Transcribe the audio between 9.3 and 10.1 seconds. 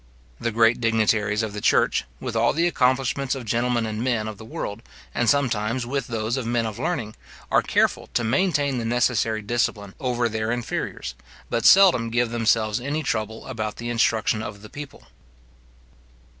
discipline